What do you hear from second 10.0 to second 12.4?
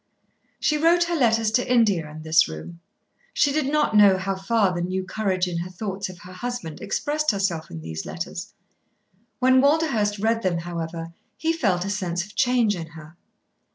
read them, however, he felt a sense of